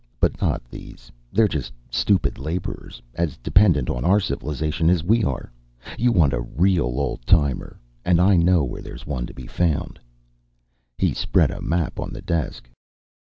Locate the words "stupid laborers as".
1.91-3.37